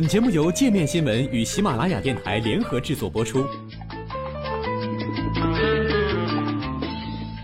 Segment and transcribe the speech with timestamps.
[0.00, 3.44] 本节目由界面新闻与喜马拉雅电台联合制作播出。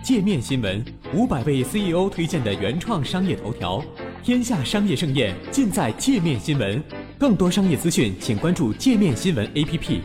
[0.02, 0.82] 界面新闻
[1.12, 3.84] 五百位 CEO 推荐的原创商业头条，
[4.22, 6.82] 天下商业盛宴尽在界面新闻。
[7.18, 10.00] 更多商业资讯，请关注界面新闻 APP。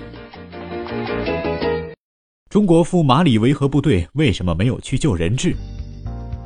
[2.49, 5.55] 中国赴马里维和部队为什么没有去救人质？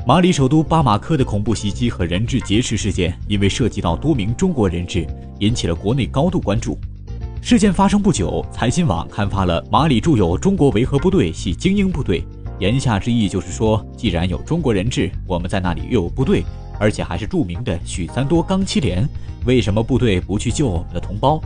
[0.08, 5.04] 马里首都巴马科的恐怖袭击和人质劫持事件，因为涉及到多名中国人质，
[5.40, 6.78] 引起了国内高度关注。
[7.42, 12.24] 事件发生不久，财新网刊发了马里驻有中国维和部队系精英部队，
[12.60, 16.44] 言下之意就是说，既然有中国人质，我们在那里又有部队，
[16.80, 19.10] 而且还是著名的许三多钢七连，
[19.44, 21.42] 为什么部队不去救我们的同胞？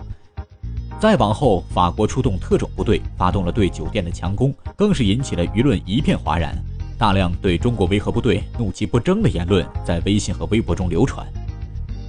[0.99, 6.62] 再往后，法国出动特种部队，发动了对酒店的强攻，更是引起了舆论一片哗然。
[6.99, 11.26] 大量对中国维和部队怒其不争的言论在微信和微博中流传。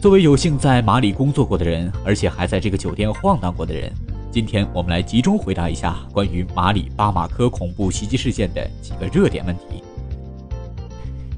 [0.00, 3.92] 作为有幸在马里工作过的人，而且还在这个酒店晃荡过的人，
[4.32, 9.84] 今天我们来集中回答一下关于马里巴马科恐怖袭击事件的几个热点问题。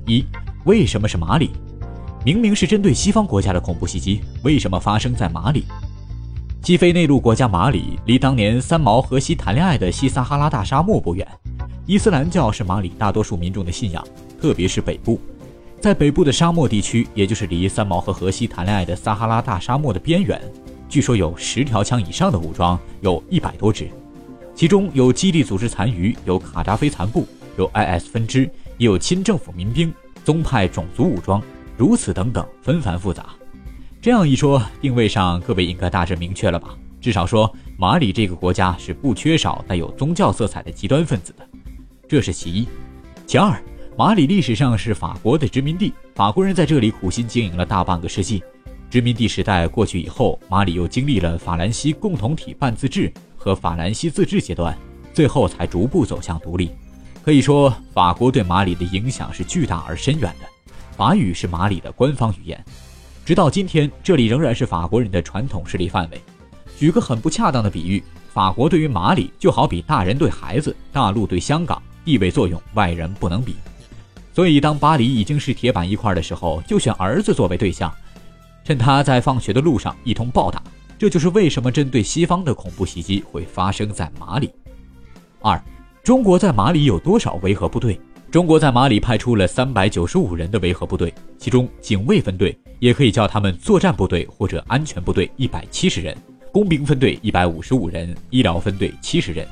[0.06, 0.24] 一、
[0.64, 1.50] 为什么是马里？
[2.24, 5.66] 明明是针对西方国家的恐怖袭击，为什么发生在马里？
[6.62, 11.28] 西非内陆国家马里离当年三毛荷西谈恋爱的西撒哈拉大沙漠不远。
[11.84, 14.06] 伊斯兰教是马里大多数民众的信仰，
[14.40, 15.20] 特别是北部，
[15.80, 20.40] 在北部的沙漠地区，也就是离三毛和荷西谈恋爱的撒哈拉大沙漠的边缘，
[20.88, 23.90] 据说有十条枪以上的武装，有一百多支，
[24.54, 29.92] 其中有基地组织残余，有卡扎菲残部，有 IS 分支，也有亲政府民兵、
[30.24, 31.42] 宗派种族武装，
[31.76, 33.30] 如此等等，纷繁复杂。
[34.00, 36.76] 这样一说，定位上各位应该大致明确了吧？
[37.00, 41.48] 至少说，马里这个国家是不缺少带有宗教色彩的极端分子的。
[42.12, 42.68] 这是其一，
[43.26, 43.58] 其二，
[43.96, 48.44] 马里历史上是法国的殖民地，法国人在这里苦心经营了大半个世纪。
[48.90, 54.76] 殖民地时代过去以后，马里又经历了法兰西共同体半自治和法兰西自治阶段，
[55.14, 56.72] 最后才逐步走向独立。
[57.22, 60.46] 可以说，法国对马里的影响是巨大而深远的。
[60.94, 62.62] 法语是马里的官方语言，
[63.24, 66.20] 直到今天，这里仍然是法国人的传统势力范围。
[66.78, 71.82] 举个很不恰当的比喻，法国对于马里就好比大人对孩子，大陆对香港。
[72.04, 73.56] 地位作用，外人不能比。
[74.34, 77.92] 所以，当巴黎已经是铁板一块的时候，就选儿子作为对象，
[78.64, 80.62] 趁他在放学的路上一通暴打。
[80.98, 84.50] 这就是为什么针对西方的恐怖袭击会发生在马里。
[85.40, 85.60] 二，
[86.02, 88.00] 中国在马里有多少维和部队？
[88.30, 96.16] 中国在马里派出了三百九十五人的维和部队，其中警卫分队也可以叫他们作战部队或者安全部队一百七十人，
[96.50, 99.46] 工兵分队一百五十五人，医疗分队七十人。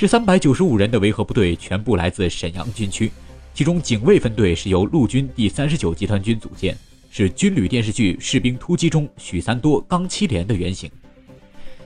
[0.00, 3.12] 这三百九十五人的维和部队全部来自沈阳军区，
[3.52, 6.74] 其中警卫分队是由陆军第三十九集团军组建，
[7.10, 10.90] 是军旅电视剧《士兵突击》中许三多钢七连的原型。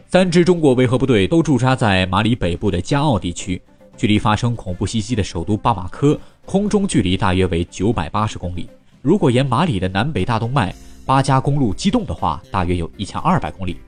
[0.06, 3.60] 三支中国维和部队都驻扎在马里北部的加奥地区，
[3.96, 8.68] 距离发生恐怖袭击的首都巴马科空中距离大约为九百八十公里。
[9.02, 10.72] 如果沿马里的南北大动脉
[11.04, 13.78] 巴加公路机动的话，大约有一千二百公里。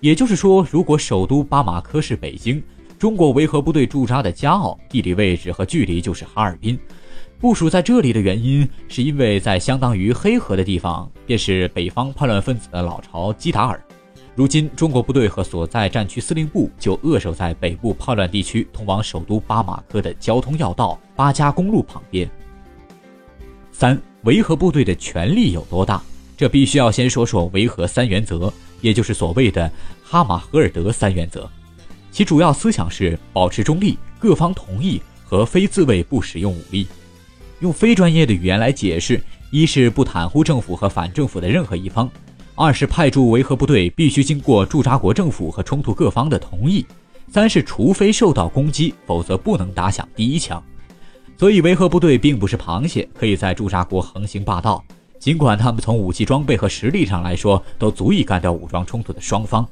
[0.00, 2.60] 也就是说，如果首都巴马科是北京。
[2.98, 6.78] 中国维和部队驻扎的加奥地理位置和距离就是哈尔滨，
[7.38, 13.78] 部署在这里的原因是因为在相当于黑河的地方，便是北方叛乱分子的老巢基达尔。
[14.34, 22.28] 如今中国部队和所在战区司令部就扼守在北部叛乱地区通往首都巴马科的交通要道巴加公路旁边。
[23.72, 26.02] 三维和部队的权力有多大？
[26.34, 29.70] 这必须要先说说维和三原则，也就是所谓的
[30.02, 31.48] 哈马赫尔德三原则。
[32.16, 36.86] 其主要思想是保持中立，各方同意和非自卫不使用武力。
[37.60, 42.08] 用非专业的语言来解释：一是不袒护政府和反政府的任何一方；
[42.54, 46.86] 二是派驻维和部队必须经过驻扎国政府和冲突各方的同意；
[47.30, 50.64] 三是除非受到攻击，否则不能打响第一枪。
[51.36, 54.82] 所以维和部队并不是螃蟹，可以在驻扎国横行霸道。
[55.18, 59.68] 尽管他们从武器装备和实力上来说都足以干掉武装冲突的双方。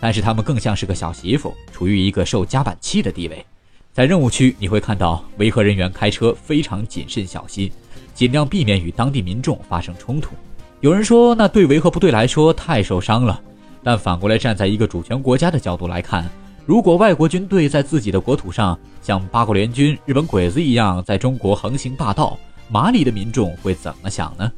[0.00, 3.44] 但是他们更像是个小媳妇，处于一个受夹板气的地位。
[3.92, 7.70] 在任务区，你会看到维和人员开车非常谨慎小心，
[8.14, 10.32] 尽量避免与当地民众发生冲突。
[10.80, 13.40] 有人说，那对维和部队来说太受伤了。
[13.82, 16.28] 但反过来，站在一个主权国家的角度来看，
[16.66, 22.38] 如果外国军队在自己的国土上像八国联军、日本鬼子一样在中国横行霸道，
[22.68, 24.52] 马里的民众会怎么想呢？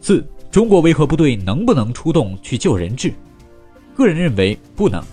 [0.00, 3.14] 四，中国维和部队能不能出动去救人质？
[4.00, 5.04] 个人认为不能，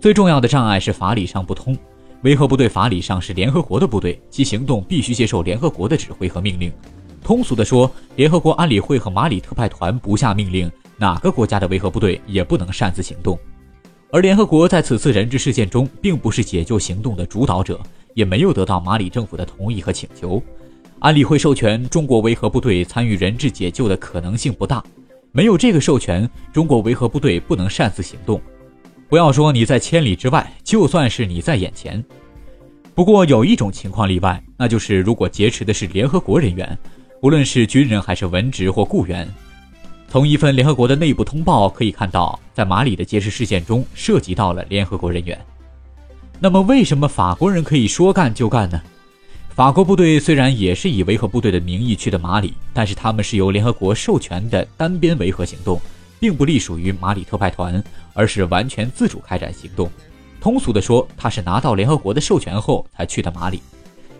[0.00, 1.78] 最重要的障碍是法理上不通。
[2.22, 6.72] 维和部队法理上是联合国的部队，其行动必须接受联合国的指挥和命令。
[7.22, 13.38] 通俗的说，联合国安理会和马里特派团不下命令，哪个国家的维和部队也不能擅自行动。
[14.10, 17.80] 而联合国在此次人质事件中，并不是解救行动的主导者，
[18.14, 20.42] 也没有得到马里政府的同意和请求。
[20.98, 24.82] 安理会授权中国维和部队参与人质解救的可能性不大，
[25.36, 28.40] 没有这个授权，中国维和部队不能擅自行动。
[29.08, 32.02] 不要说你在千里之外，就算是你在眼前。
[32.94, 36.78] 不过有一种情况例外，那就是如果劫持的是联合国人员，
[37.20, 39.28] 无论是军人还是文职或雇员。
[40.06, 45.36] 从一份联合国的内部通报可以看到，在马里的劫持事件中涉及到了联合国人员。
[46.38, 48.80] 那么为什么法国人可以说干就干呢？
[49.54, 55.80] 法国部队虽然也是以维和部队的名义去的马里，但是他们是由联合国授权的单边维和行动，
[56.18, 57.80] 并不隶属于马里特派团，
[58.14, 59.88] 而是完全自主开展行动。
[60.40, 63.62] 通俗的说，他是拿到联合国的授权后才去的马里。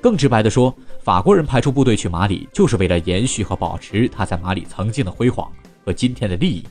[0.01, 0.73] 更直白的说，
[1.03, 5.51] 法国人派出部队去马里，就是为了延续和保持他在马里曾经的辉煌
[5.85, 6.63] 和今天的利益。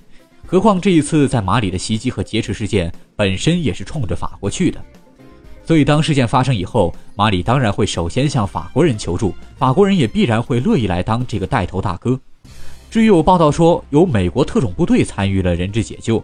[0.46, 4.82] 何况这一次在马里的袭击和劫持事件本身也是冲着法国去的。
[5.66, 12.20] 所以，当事件发生以后，马里当然会首先向法国人求助，法国人也必然会乐意来当这个带头大哥。
[12.92, 16.24] 至于有报道说有美国特种部队参与了人质解救，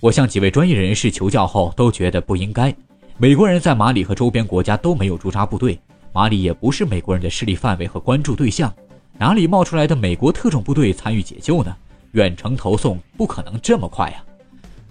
[0.00, 2.74] 我向几位专业人士求教后都觉得不应该。
[3.16, 5.80] 美国人在马里和周边国家都没有驻扎部队，
[6.12, 8.72] 马里也不是美国人的势力范围和关注对象，
[9.18, 11.74] 哪里冒出来的美国特种部队参与解救呢？
[12.12, 14.22] 远程投送不可能这么快呀！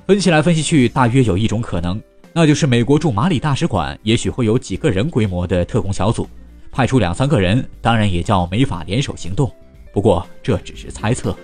[0.07, 2.01] 分析来分析去，大约有一种可能。
[2.35, 6.27] 那就是美国驻马里大使馆也许会有几个人规模的特工小组，
[6.71, 9.51] 派出两三个人，当然也叫美法联手行动。
[9.94, 11.35] 不过这只是猜测。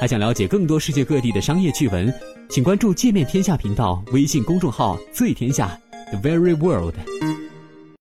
[0.00, 2.12] 还想了解更多世界各地的商业趣闻，
[2.50, 5.78] 请关注“界面天下”频道微信公众号“最天下
[6.10, 7.17] The Very World”。